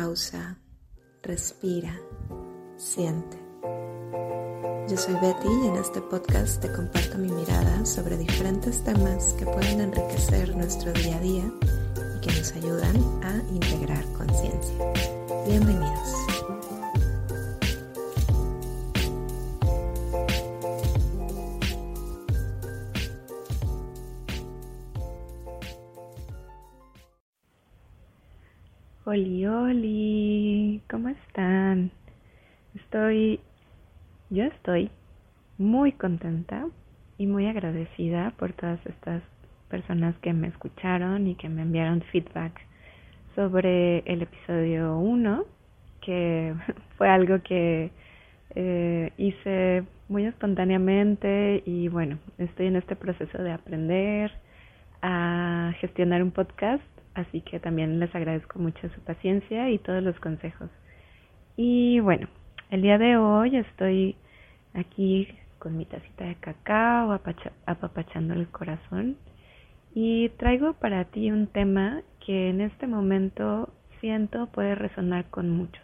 [0.00, 0.56] pausa,
[1.24, 1.92] respira,
[2.76, 3.36] siente.
[4.88, 9.44] Yo soy Betty y en este podcast te comparto mi mirada sobre diferentes temas que
[9.44, 11.52] pueden enriquecer nuestro día a día
[12.16, 14.92] y que nos ayudan a integrar conciencia.
[15.44, 16.37] Bienvenidos.
[32.88, 33.38] Estoy,
[34.30, 34.90] yo estoy
[35.58, 36.66] muy contenta
[37.18, 39.22] y muy agradecida por todas estas
[39.68, 42.58] personas que me escucharon y que me enviaron feedback
[43.34, 45.44] sobre el episodio 1,
[46.00, 46.54] que
[46.96, 47.90] fue algo que
[48.54, 54.32] eh, hice muy espontáneamente y bueno, estoy en este proceso de aprender
[55.02, 56.82] a gestionar un podcast
[57.18, 60.70] Así que también les agradezco mucho su paciencia y todos los consejos.
[61.56, 62.28] Y bueno,
[62.70, 64.16] el día de hoy estoy
[64.74, 67.18] aquí con mi tacita de cacao,
[67.66, 69.16] apapachando el corazón.
[69.94, 75.82] Y traigo para ti un tema que en este momento siento puede resonar con muchos.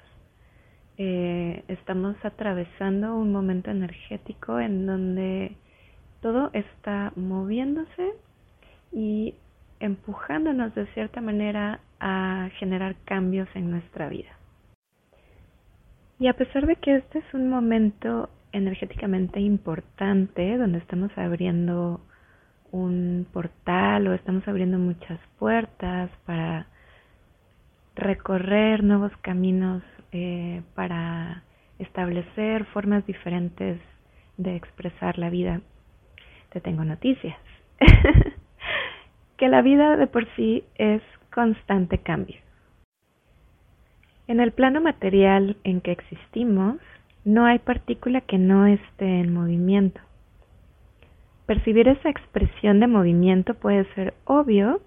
[0.99, 5.57] Eh, estamos atravesando un momento energético en donde
[6.21, 8.13] todo está moviéndose
[8.93, 9.35] y
[9.81, 14.31] empujándonos de cierta manera a generar cambios en nuestra vida.
[16.19, 22.01] Y a pesar de que este es un momento energéticamente importante, donde estamos abriendo
[22.71, 26.67] un portal o estamos abriendo muchas puertas para
[27.97, 31.43] recorrer nuevos caminos, eh, para
[31.79, 33.81] establecer formas diferentes
[34.37, 35.61] de expresar la vida,
[36.51, 37.39] te tengo noticias.
[39.37, 42.44] que la vida de por sí es constante cambio.
[44.27, 46.77] En el plano material en que existimos,
[47.25, 50.01] no hay partícula que no esté en movimiento.
[51.47, 54.81] Percibir esa expresión de movimiento puede ser obvio,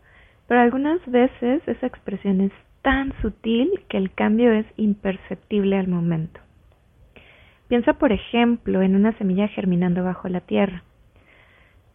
[0.47, 6.39] pero algunas veces esa expresión es tan sutil que el cambio es imperceptible al momento.
[7.67, 10.83] Piensa, por ejemplo, en una semilla germinando bajo la tierra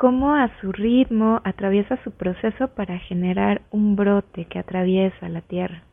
[0.02, 5.84] cómo a su ritmo atraviesa su proceso para generar un brote que atraviesa la tierra.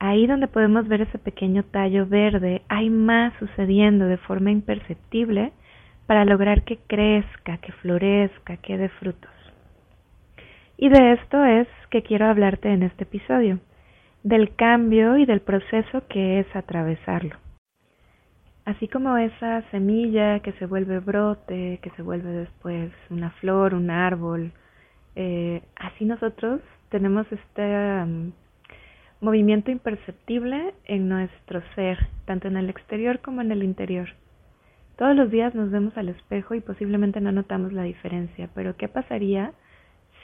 [0.00, 5.52] Ahí donde podemos ver ese pequeño tallo verde, hay más sucediendo de forma imperceptible
[6.06, 9.30] para lograr que crezca, que florezca, que dé frutos.
[10.76, 13.58] Y de esto es que quiero hablarte en este episodio,
[14.22, 17.36] del cambio y del proceso que es atravesarlo.
[18.64, 23.90] Así como esa semilla que se vuelve brote, que se vuelve después una flor, un
[23.90, 24.52] árbol,
[25.16, 26.60] eh, así nosotros
[26.90, 28.32] tenemos este
[29.20, 34.08] movimiento imperceptible en nuestro ser, tanto en el exterior como en el interior.
[34.96, 38.88] Todos los días nos vemos al espejo y posiblemente no notamos la diferencia, pero ¿qué
[38.88, 39.52] pasaría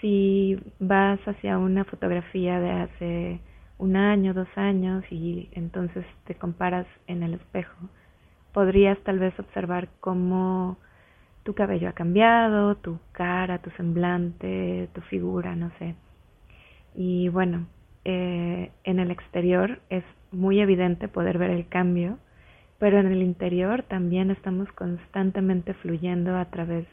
[0.01, 3.41] si vas hacia una fotografía de hace
[3.79, 7.89] un año, dos años y entonces te comparas en el espejo?
[8.55, 10.79] podrías tal vez observar cómo
[11.43, 15.97] tu cabello ha cambiado, tu cara, tu semblante, tu figura, no sé.
[16.95, 17.67] Y bueno,
[18.05, 22.19] eh, en el exterior es muy evidente poder ver el cambio,
[22.79, 26.87] pero en el interior también estamos constantemente fluyendo a través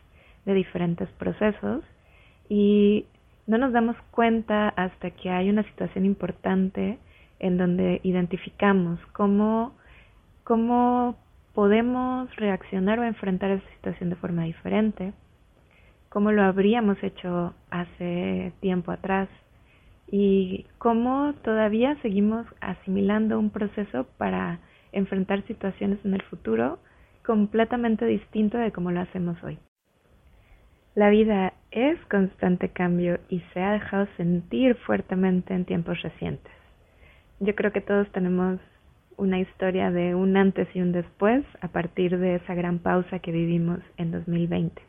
[0.45, 1.83] de diferentes procesos
[2.47, 3.05] y
[3.47, 6.97] no nos damos cuenta hasta que hay una situación importante
[7.39, 9.73] en donde identificamos cómo,
[10.43, 11.17] cómo
[11.53, 15.13] podemos reaccionar o enfrentar esa situación de forma diferente,
[16.09, 19.27] como lo habríamos hecho hace tiempo atrás
[20.11, 24.59] y cómo todavía seguimos asimilando un proceso para
[24.91, 26.79] enfrentar situaciones en el futuro
[27.25, 29.57] completamente distinto de como lo hacemos hoy.
[30.95, 36.51] La vida es constante cambio y se ha dejado sentir fuertemente en tiempos recientes.
[37.39, 38.59] Yo creo que todos tenemos
[39.15, 43.31] una historia de un antes y un después a partir de esa gran pausa que
[43.31, 44.81] vivimos en 2020.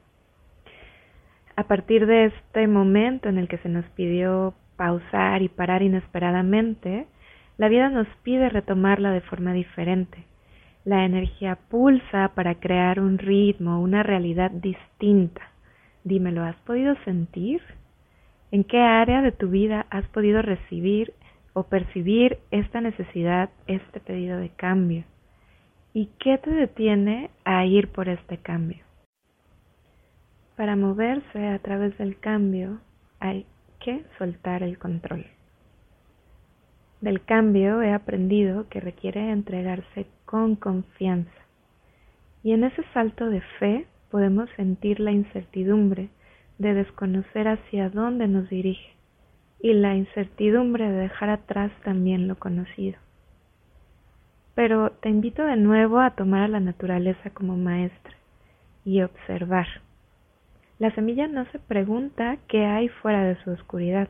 [1.54, 7.06] A partir de este momento en el que se nos pidió pausar y parar inesperadamente,
[7.58, 10.24] la vida nos pide retomarla de forma diferente.
[10.84, 15.42] La energía pulsa para crear un ritmo, una realidad distinta.
[16.04, 17.62] Dímelo, ¿has podido sentir?
[18.50, 21.14] ¿En qué área de tu vida has podido recibir
[21.54, 25.04] o percibir esta necesidad, este pedido de cambio.
[25.92, 28.82] ¿Y qué te detiene a ir por este cambio?
[30.56, 32.80] Para moverse a través del cambio
[33.20, 33.46] hay
[33.84, 35.26] que soltar el control.
[37.00, 41.30] Del cambio he aprendido que requiere entregarse con confianza.
[42.44, 46.10] Y en ese salto de fe podemos sentir la incertidumbre
[46.58, 48.92] de desconocer hacia dónde nos dirige
[49.60, 52.98] y la incertidumbre de dejar atrás también lo conocido.
[54.54, 58.14] Pero te invito de nuevo a tomar a la naturaleza como maestra
[58.84, 59.66] y observar.
[60.78, 64.08] La semilla no se pregunta qué hay fuera de su oscuridad,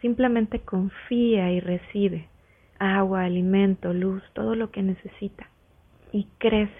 [0.00, 2.28] simplemente confía y recibe
[2.78, 5.48] agua, alimento, luz, todo lo que necesita.
[6.12, 6.72] Y crece,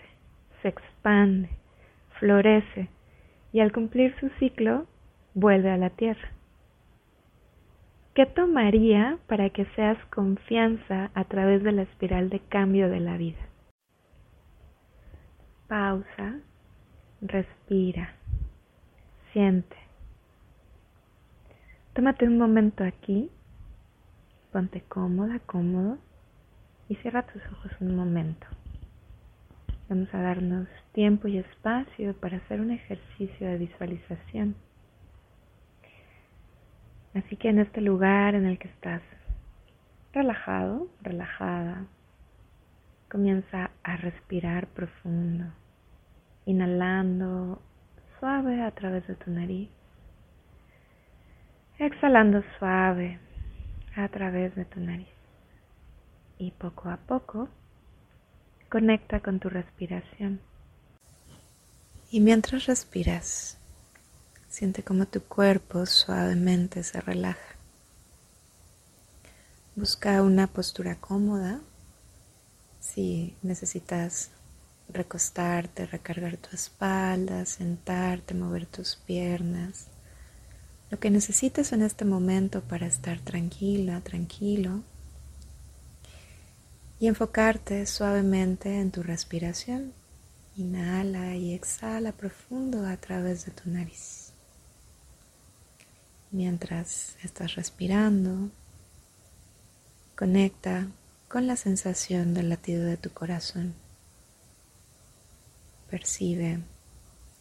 [0.62, 1.48] se expande,
[2.18, 2.88] florece.
[3.52, 4.86] Y al cumplir su ciclo
[5.34, 6.30] vuelve a la tierra.
[8.14, 13.16] ¿Qué tomaría para que seas confianza a través de la espiral de cambio de la
[13.16, 13.40] vida?
[15.66, 16.38] Pausa,
[17.20, 18.14] respira,
[19.34, 19.76] siente.
[21.92, 23.30] Tómate un momento aquí,
[24.52, 25.98] ponte cómoda, cómodo
[26.88, 28.46] y cierra tus ojos un momento.
[29.88, 34.54] Vamos a darnos tiempo y espacio para hacer un ejercicio de visualización.
[37.14, 39.02] Así que en este lugar en el que estás
[40.12, 41.86] relajado, relajada,
[43.10, 45.44] comienza a respirar profundo,
[46.46, 47.60] inhalando
[48.24, 49.68] suave a través de tu nariz,
[51.78, 53.18] exhalando suave
[53.96, 55.14] a través de tu nariz.
[56.38, 57.50] Y poco a poco
[58.70, 60.40] conecta con tu respiración.
[62.10, 63.58] Y mientras respiras,
[64.48, 67.56] Siente como tu cuerpo suavemente se relaja.
[69.74, 71.60] Busca una postura cómoda.
[72.78, 74.30] Si necesitas
[74.88, 79.86] recostarte, recargar tu espalda, sentarte, mover tus piernas.
[80.90, 84.82] Lo que necesites en este momento para estar tranquila, tranquilo.
[87.00, 89.92] Y enfocarte suavemente en tu respiración.
[90.56, 94.32] Inhala y exhala profundo a través de tu nariz.
[96.30, 98.50] Mientras estás respirando,
[100.16, 100.88] conecta
[101.28, 103.74] con la sensación del latido de tu corazón.
[105.94, 106.58] Percibe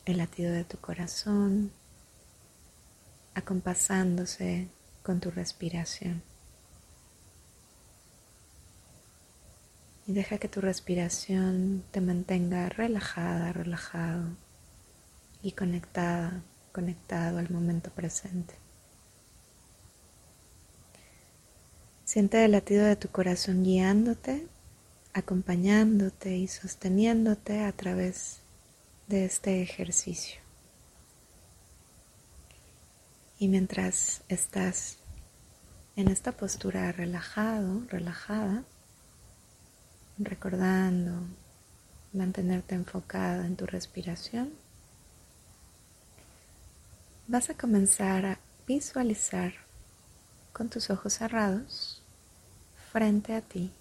[0.05, 1.71] el latido de tu corazón
[3.33, 4.67] acompasándose
[5.01, 6.21] con tu respiración.
[10.05, 14.27] Y deja que tu respiración te mantenga relajada, relajado
[15.41, 18.53] y conectada, conectado al momento presente.
[22.05, 24.45] Siente el latido de tu corazón guiándote,
[25.15, 28.42] acompañándote y sosteniéndote a través
[29.07, 30.41] de este ejercicio.
[33.39, 34.97] Y mientras estás
[35.95, 38.63] en esta postura relajado, relajada,
[40.17, 41.25] recordando
[42.13, 44.53] mantenerte enfocada en tu respiración,
[47.27, 49.53] vas a comenzar a visualizar
[50.51, 52.01] con tus ojos cerrados
[52.91, 53.71] frente a ti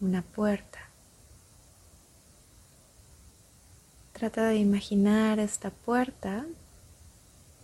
[0.00, 0.85] una puerta.
[4.16, 6.46] Trata de imaginar esta puerta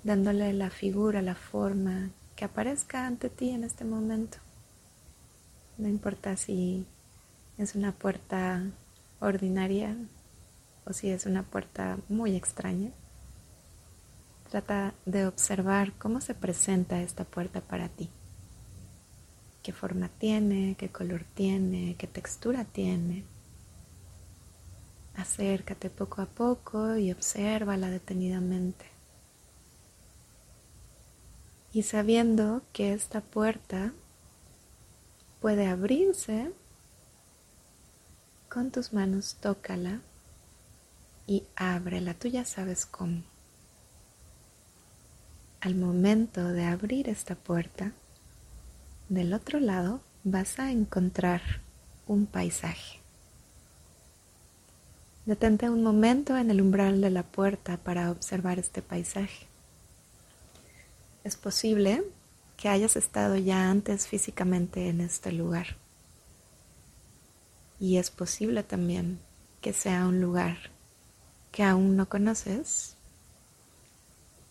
[0.04, 4.36] dándole la figura, la forma que aparezca ante ti en este momento.
[5.78, 6.84] No importa si
[7.56, 8.66] es una puerta
[9.18, 9.96] ordinaria
[10.84, 12.90] o si es una puerta muy extraña.
[14.50, 18.10] Trata de observar cómo se presenta esta puerta para ti
[19.62, 23.24] qué forma tiene, qué color tiene, qué textura tiene.
[25.16, 28.86] Acércate poco a poco y obsérvala detenidamente.
[31.72, 33.92] Y sabiendo que esta puerta
[35.40, 36.52] puede abrirse,
[38.48, 40.00] con tus manos tócala
[41.26, 42.14] y ábrela.
[42.14, 43.22] Tú ya sabes cómo.
[45.60, 47.92] Al momento de abrir esta puerta,
[49.08, 51.40] del otro lado vas a encontrar
[52.06, 53.01] un paisaje.
[55.24, 59.46] Detente un momento en el umbral de la puerta para observar este paisaje.
[61.22, 62.02] Es posible
[62.56, 65.76] que hayas estado ya antes físicamente en este lugar.
[67.78, 69.20] Y es posible también
[69.60, 70.56] que sea un lugar
[71.52, 72.96] que aún no conoces.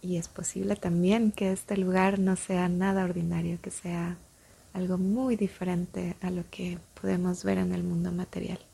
[0.01, 4.17] Y es posible también que este lugar no sea nada ordinario, que sea
[4.71, 8.70] algo muy diferente a lo que podemos ver en el mundo material.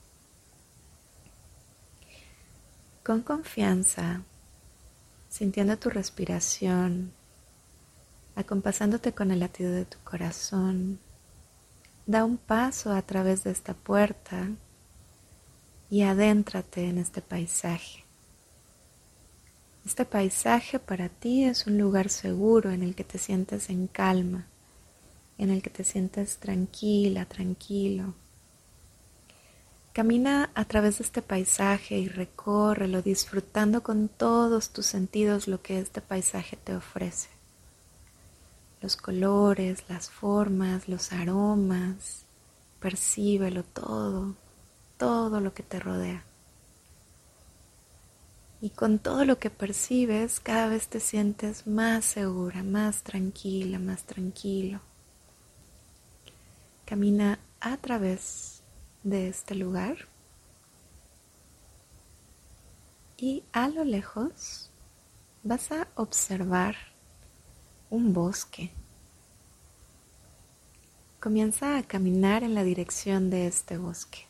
[3.07, 4.21] Con confianza,
[5.29, 7.13] sintiendo tu respiración,
[8.35, 10.99] acompasándote con el latido de tu corazón,
[12.05, 14.49] da un paso a través de esta puerta
[15.89, 18.03] y adéntrate en este paisaje.
[19.85, 24.47] Este paisaje para ti es un lugar seguro en el que te sientes en calma,
[25.37, 28.15] en el que te sientes tranquila, tranquilo.
[29.97, 35.79] Camina a través de este paisaje y recórrelo disfrutando con todos tus sentidos lo que
[35.79, 37.29] este paisaje te ofrece.
[38.79, 42.27] Los colores, las formas, los aromas,
[42.79, 44.35] percíbelo todo,
[44.97, 46.23] todo lo que te rodea.
[48.61, 54.03] Y con todo lo que percibes, cada vez te sientes más segura, más tranquila, más
[54.03, 54.79] tranquilo.
[56.85, 58.56] Camina a través
[59.09, 60.07] de este lugar
[63.17, 64.69] y a lo lejos
[65.43, 66.75] vas a observar
[67.89, 68.71] un bosque.
[71.19, 74.27] Comienza a caminar en la dirección de este bosque.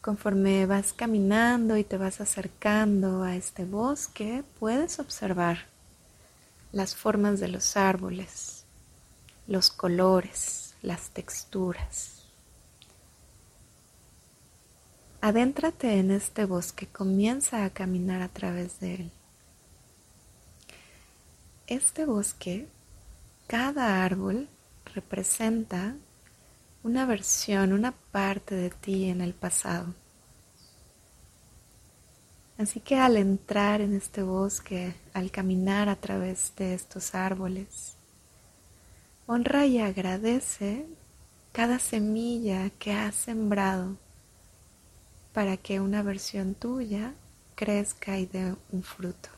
[0.00, 5.66] Conforme vas caminando y te vas acercando a este bosque, puedes observar
[6.70, 8.64] las formas de los árboles,
[9.48, 12.15] los colores, las texturas.
[15.26, 19.10] Adéntrate en este bosque, comienza a caminar a través de él.
[21.66, 22.68] Este bosque,
[23.48, 24.48] cada árbol
[24.94, 25.96] representa
[26.84, 29.96] una versión, una parte de ti en el pasado.
[32.56, 37.96] Así que al entrar en este bosque, al caminar a través de estos árboles,
[39.26, 40.86] honra y agradece
[41.50, 44.05] cada semilla que has sembrado
[45.36, 47.12] para que una versión tuya
[47.56, 49.28] crezca y dé un fruto.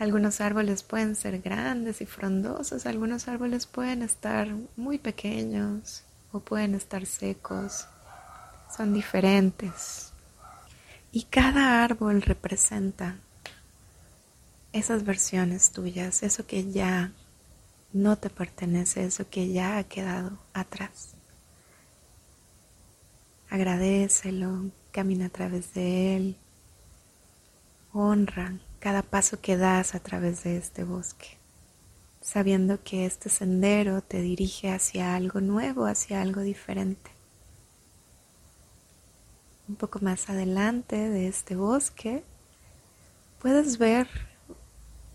[0.00, 6.74] Algunos árboles pueden ser grandes y frondosos, algunos árboles pueden estar muy pequeños o pueden
[6.74, 7.86] estar secos.
[8.76, 10.12] Son diferentes.
[11.12, 13.14] Y cada árbol representa
[14.72, 17.12] esas versiones tuyas, eso que ya
[17.92, 21.17] no te pertenece, eso que ya ha quedado atrás.
[23.50, 26.36] Agradecelo, camina a través de él,
[27.92, 31.38] honra cada paso que das a través de este bosque,
[32.20, 37.10] sabiendo que este sendero te dirige hacia algo nuevo, hacia algo diferente.
[39.66, 42.24] Un poco más adelante de este bosque
[43.40, 44.08] puedes ver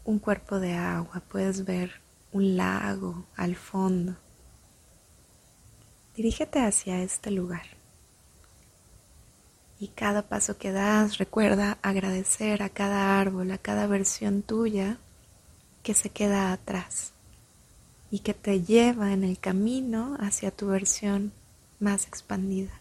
[0.06, 4.16] un cuerpo de agua, puedes ver un lago al fondo.
[6.16, 7.83] Dirígete hacia este lugar.
[9.84, 14.96] Y cada paso que das, recuerda agradecer a cada árbol, a cada versión tuya
[15.84, 17.12] que se queda atrás
[18.10, 21.34] y que te lleva en el camino hacia tu versión
[21.82, 22.72] más expandida.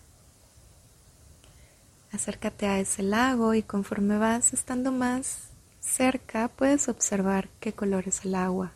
[2.12, 5.48] Acércate a ese lago y conforme vas estando más
[5.80, 8.70] cerca puedes observar qué color es el agua.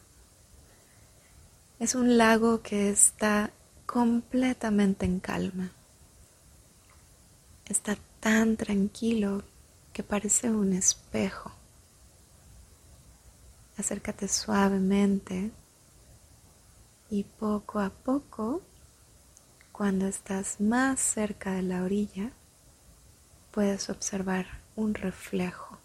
[1.78, 3.52] Es un lago que está
[3.86, 5.70] completamente en calma.
[7.68, 9.42] Está tan tranquilo
[9.92, 11.52] que parece un espejo.
[13.78, 15.50] Acércate suavemente
[17.10, 18.62] y poco a poco,
[19.72, 22.32] cuando estás más cerca de la orilla,
[23.52, 25.78] puedes observar un reflejo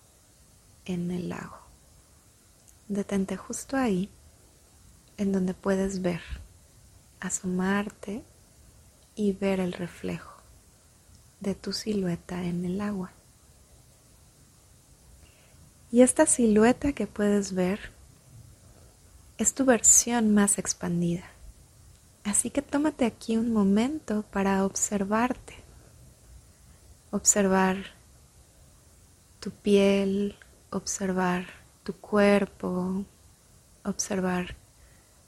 [0.86, 1.60] en el lago.
[2.88, 4.10] Detente justo ahí,
[5.18, 6.22] en donde puedes ver,
[7.20, 8.24] asomarte
[9.16, 10.31] y ver el reflejo
[11.42, 13.12] de tu silueta en el agua.
[15.92, 17.92] Y esta silueta que puedes ver
[19.38, 21.26] es tu versión más expandida.
[22.24, 25.56] Así que tómate aquí un momento para observarte.
[27.10, 27.78] Observar
[29.40, 30.36] tu piel,
[30.70, 31.48] observar
[31.84, 33.04] tu cuerpo,
[33.84, 34.56] observar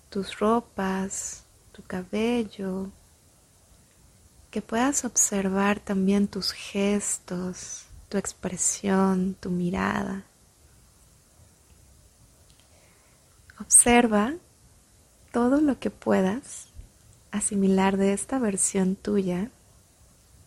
[0.10, 2.92] tus ropas, tu cabello,
[4.54, 10.26] que puedas observar también tus gestos, tu expresión, tu mirada.
[13.60, 14.36] Observa
[15.32, 16.68] todo lo que puedas
[17.32, 19.50] asimilar de esta versión tuya,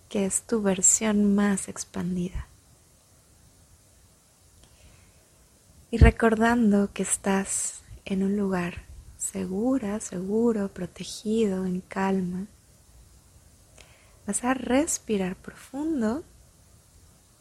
[0.08, 2.46] que es tu versión más expandida.
[5.90, 8.84] Y recordando que estás en un lugar
[9.18, 12.46] segura, seguro, protegido, en calma,
[14.26, 16.24] Vas a respirar profundo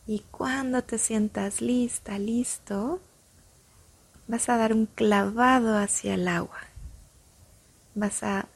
[0.08, 3.00] y cuando te sientas lista, listo,
[4.28, 6.60] vas a dar un clavado hacia el agua.
[7.96, 8.48] Vas a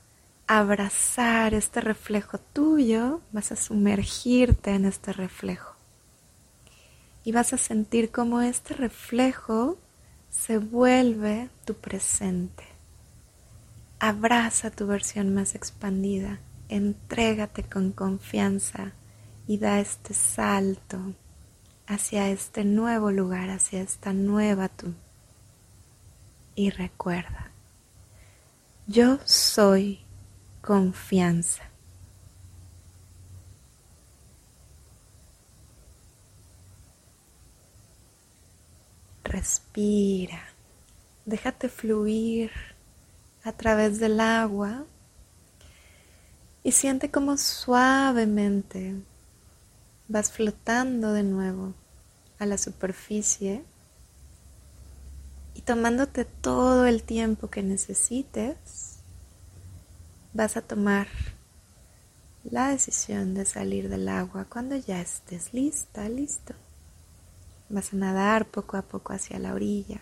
[0.46, 5.76] abrazar este reflejo tuyo, vas a sumergirte en este reflejo.
[7.24, 9.78] Y vas a sentir cómo este reflejo
[10.30, 12.64] se vuelve tu presente.
[14.00, 18.94] Abraza tu versión más expandida, entrégate con confianza
[19.48, 21.16] y da este salto
[21.88, 24.94] hacia este nuevo lugar, hacia esta nueva tú.
[26.56, 27.52] Y recuerda,
[28.86, 30.06] yo soy
[30.62, 31.64] confianza.
[39.24, 40.42] Respira,
[41.26, 42.52] déjate fluir
[43.44, 44.86] a través del agua
[46.64, 48.96] y siente como suavemente
[50.08, 51.74] vas flotando de nuevo
[52.40, 53.64] a la superficie
[55.54, 59.00] y tomándote todo el tiempo que necesites
[60.34, 61.08] vas a tomar
[62.44, 66.54] la decisión de salir del agua cuando ya estés lista, listo.
[67.70, 70.02] Vas a nadar poco a poco hacia la orilla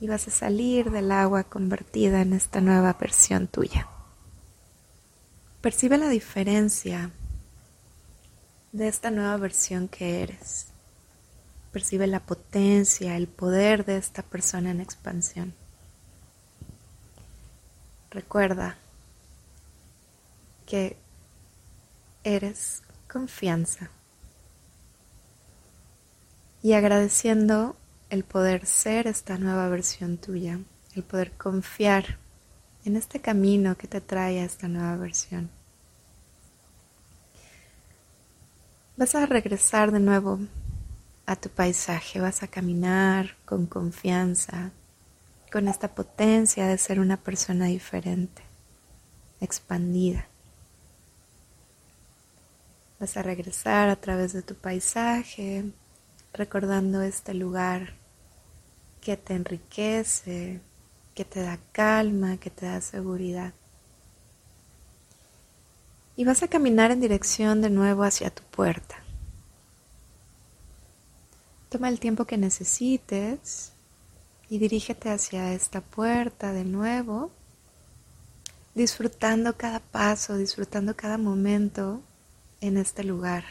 [0.00, 3.88] y vas a salir del agua convertida en esta nueva versión tuya.
[5.62, 7.12] Percibe la diferencia
[8.72, 10.66] de esta nueva versión que eres.
[11.70, 15.54] Percibe la potencia, el poder de esta persona en expansión.
[18.10, 18.76] Recuerda
[20.66, 20.96] que
[22.24, 23.88] eres confianza.
[26.60, 27.76] Y agradeciendo
[28.10, 30.58] el poder ser esta nueva versión tuya,
[30.96, 32.18] el poder confiar
[32.84, 35.50] en este camino que te trae a esta nueva versión.
[38.96, 40.38] Vas a regresar de nuevo
[41.26, 44.70] a tu paisaje, vas a caminar con confianza,
[45.50, 48.42] con esta potencia de ser una persona diferente,
[49.40, 50.26] expandida.
[52.98, 55.64] Vas a regresar a través de tu paisaje,
[56.32, 57.94] recordando este lugar
[59.00, 60.60] que te enriquece,
[61.14, 63.52] que te da calma, que te da seguridad.
[66.16, 68.96] Y vas a caminar en dirección de nuevo hacia tu puerta.
[71.68, 73.72] Toma el tiempo que necesites
[74.50, 77.30] y dirígete hacia esta puerta de nuevo,
[78.74, 82.02] disfrutando cada paso, disfrutando cada momento
[82.60, 83.44] en este lugar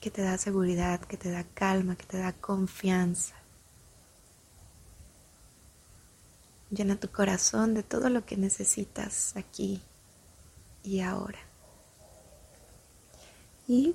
[0.00, 3.34] que te da seguridad, que te da calma, que te da confianza.
[6.70, 9.80] Llena tu corazón de todo lo que necesitas aquí
[10.82, 11.38] y ahora.
[13.68, 13.94] Y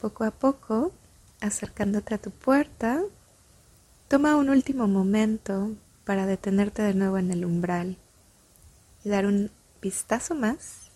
[0.00, 0.92] poco a poco,
[1.40, 3.02] acercándote a tu puerta,
[4.08, 7.96] Toma un último momento para detenerte de nuevo en el umbral
[9.02, 10.90] y dar un vistazo más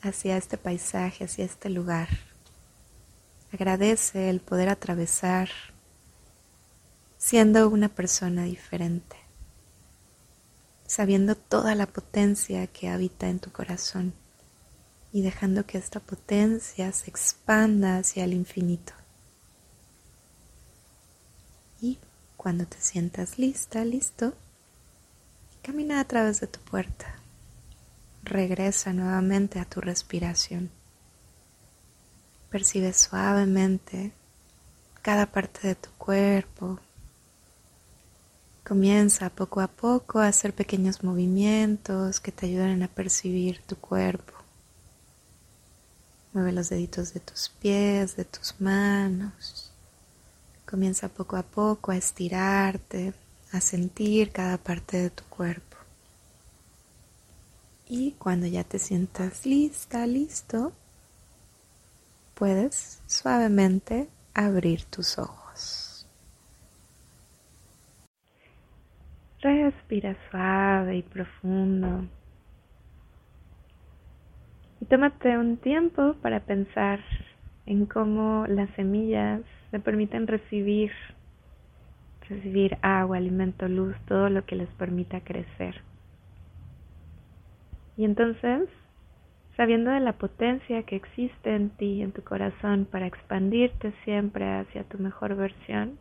[0.00, 2.08] hacia este paisaje, hacia este lugar.
[3.52, 5.50] Agradece el poder atravesar
[7.18, 9.16] siendo una persona diferente,
[10.86, 14.14] sabiendo toda la potencia que habita en tu corazón
[15.12, 18.92] y dejando que esta potencia se expanda hacia el infinito.
[21.80, 21.98] Y
[22.36, 24.34] cuando te sientas lista, listo,
[25.62, 27.14] camina a través de tu puerta.
[28.22, 30.70] Regresa nuevamente a tu respiración.
[32.50, 34.12] Percibe suavemente
[35.02, 36.80] cada parte de tu cuerpo.
[38.66, 44.32] Comienza poco a poco a hacer pequeños movimientos que te ayuden a percibir tu cuerpo.
[46.32, 49.70] Mueve los deditos de tus pies, de tus manos.
[50.64, 53.12] Comienza poco a poco a estirarte,
[53.52, 55.76] a sentir cada parte de tu cuerpo.
[57.86, 60.72] Y cuando ya te sientas lista, listo,
[62.34, 65.43] puedes suavemente abrir tus ojos.
[70.30, 72.04] Suave y profundo.
[74.80, 76.98] Y tómate un tiempo para pensar
[77.66, 80.90] en cómo las semillas le permiten recibir,
[82.28, 85.80] recibir agua, alimento, luz, todo lo que les permita crecer.
[87.96, 88.68] Y entonces,
[89.56, 94.82] sabiendo de la potencia que existe en ti, en tu corazón, para expandirte siempre hacia
[94.82, 95.98] tu mejor versión,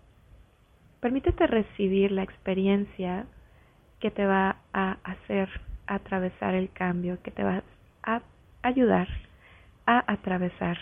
[1.00, 3.28] permítete recibir la experiencia
[4.04, 5.48] que te va a hacer
[5.88, 7.64] atravesar el cambio, que te va
[8.04, 8.22] a
[8.62, 9.08] ayudar
[9.86, 10.78] a atravesar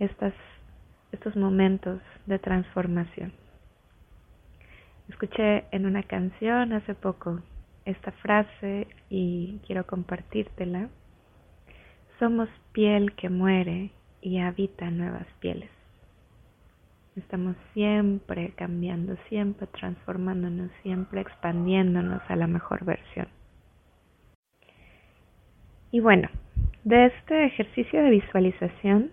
[0.00, 3.32] estos momentos de transformación.
[5.08, 7.42] Escuché en una canción hace poco
[7.84, 10.88] esta frase y quiero compartírtela.
[12.18, 15.75] Somos piel que muere y habita nuevas pieles.
[17.16, 23.26] Estamos siempre cambiando, siempre transformándonos, siempre expandiéndonos a la mejor versión.
[25.90, 26.28] Y bueno,
[26.84, 29.12] de este ejercicio de visualización,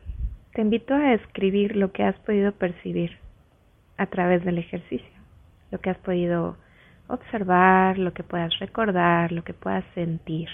[0.54, 3.18] te invito a escribir lo que has podido percibir
[3.98, 5.20] a través del ejercicio,
[5.72, 6.58] lo que has podido
[7.08, 10.50] observar, lo que puedas recordar, lo que puedas sentir.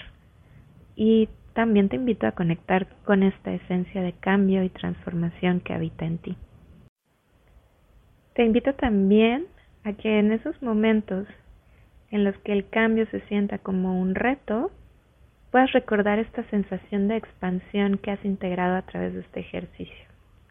[0.94, 6.04] Y también te invito a conectar con esta esencia de cambio y transformación que habita
[6.04, 6.36] en ti.
[8.34, 9.46] Te invito también
[9.84, 11.26] a que en esos momentos
[12.10, 14.70] en los que el cambio se sienta como un reto,
[15.50, 20.06] puedas recordar esta sensación de expansión que has integrado a través de este ejercicio,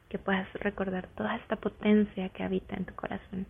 [0.09, 3.45] que puedas recordar toda esta potencia que habita en tu corazón.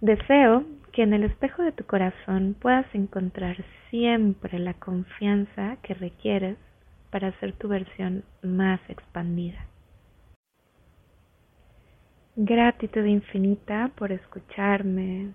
[0.00, 3.56] Deseo que en el espejo de tu corazón puedas encontrar
[3.90, 6.56] siempre la confianza que requieres
[7.10, 9.66] para ser tu versión más expandida.
[12.34, 15.34] Gratitud infinita por escucharme,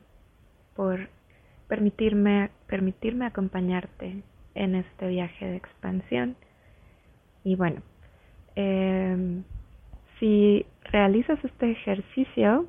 [0.76, 1.10] por
[1.68, 4.24] permitirme, permitirme acompañarte
[4.56, 6.36] en este viaje de expansión.
[7.44, 7.84] Y bueno,
[8.56, 9.44] em,
[10.20, 12.66] si realizas este ejercicio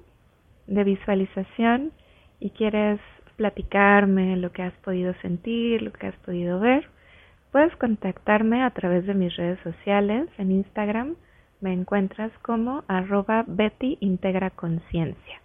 [0.67, 1.93] de visualización
[2.39, 3.01] y quieres
[3.37, 6.87] platicarme lo que has podido sentir, lo que has podido ver,
[7.51, 11.17] puedes contactarme a través de mis redes sociales en Instagram
[11.61, 15.41] me encuentras como arroba Betty Integra Conciencia.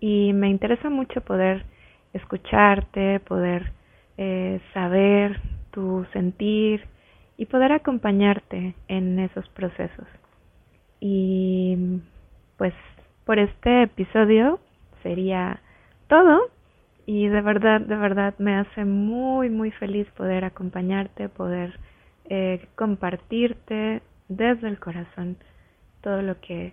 [0.00, 1.64] Y me interesa mucho poder
[2.12, 3.72] escucharte, poder
[4.18, 6.86] eh, saber tu sentir
[7.36, 10.06] y poder acompañarte en esos procesos.
[11.00, 12.00] Y
[12.56, 12.72] pues
[13.24, 14.60] por este episodio
[15.02, 15.60] sería
[16.08, 16.50] todo
[17.04, 21.78] y de verdad, de verdad me hace muy, muy feliz poder acompañarte, poder
[22.28, 25.36] eh, compartirte desde el corazón
[26.02, 26.72] todo lo que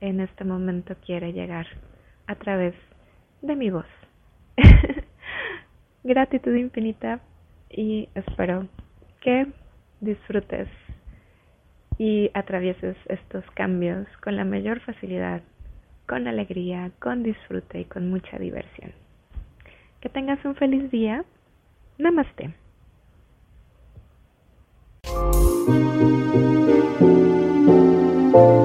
[0.00, 1.66] en este momento quiere llegar
[2.26, 2.74] a través
[3.42, 3.86] de mi voz.
[6.04, 7.20] Gratitud infinita
[7.70, 8.68] y espero
[9.20, 9.46] que
[10.00, 10.68] disfrutes
[11.98, 15.42] y atravieses estos cambios con la mayor facilidad,
[16.06, 18.92] con alegría, con disfrute y con mucha diversión.
[20.00, 21.24] Que tengas un feliz día.
[21.98, 22.54] Namaste.
[28.34, 28.63] You.